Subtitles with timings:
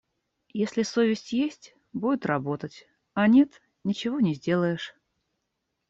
[0.53, 4.95] Если совесть есть, будет работать, а нет— ничего не сделаешь.